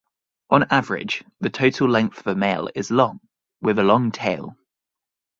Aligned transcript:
On 0.49 0.63
average, 0.71 1.23
the 1.41 1.51
total 1.51 1.87
length 1.87 2.21
of 2.21 2.25
a 2.25 2.33
male 2.33 2.67
is 2.73 2.89
long, 2.89 3.19
with 3.61 3.77
a 3.77 3.83
long 3.83 4.11
tail. 4.11 4.57